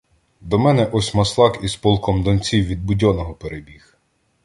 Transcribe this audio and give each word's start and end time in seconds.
До 0.41 0.59
мене 0.59 0.85
ось 0.91 1.13
Маслак 1.13 1.59
із 1.63 1.75
полком 1.75 2.23
донців 2.23 2.65
від 2.65 2.83
Будьонного 2.85 3.33
перебіг. 3.33 3.97